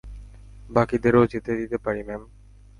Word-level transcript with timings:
বাকীদেরও 0.69 1.21
যেতে 1.33 1.51
দিতে 1.59 1.77
পারি, 1.77 2.01
ম্যাম। 2.03 2.21